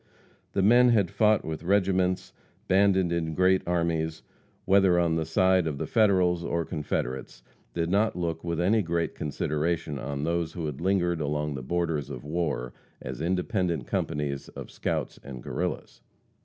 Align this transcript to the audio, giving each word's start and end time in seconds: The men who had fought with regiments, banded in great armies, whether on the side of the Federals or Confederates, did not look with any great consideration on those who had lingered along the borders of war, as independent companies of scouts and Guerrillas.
The 0.53 0.63
men 0.63 0.89
who 0.89 0.97
had 0.97 1.11
fought 1.11 1.45
with 1.45 1.61
regiments, 1.61 2.33
banded 2.67 3.11
in 3.11 3.35
great 3.35 3.61
armies, 3.67 4.23
whether 4.65 4.97
on 4.97 5.13
the 5.15 5.25
side 5.25 5.67
of 5.67 5.77
the 5.77 5.85
Federals 5.85 6.43
or 6.43 6.65
Confederates, 6.65 7.43
did 7.75 7.91
not 7.91 8.15
look 8.15 8.43
with 8.43 8.59
any 8.59 8.81
great 8.81 9.13
consideration 9.13 9.99
on 9.99 10.23
those 10.23 10.53
who 10.53 10.65
had 10.65 10.81
lingered 10.81 11.21
along 11.21 11.53
the 11.53 11.61
borders 11.61 12.09
of 12.09 12.23
war, 12.23 12.73
as 12.99 13.21
independent 13.21 13.85
companies 13.85 14.49
of 14.49 14.71
scouts 14.71 15.19
and 15.23 15.43
Guerrillas. 15.43 16.01